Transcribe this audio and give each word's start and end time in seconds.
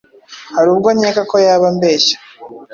harubwo 0.55 0.89
nkeka 0.97 1.21
ko 1.31 1.35
yaba 1.45 1.65
ambeshya 1.71 2.17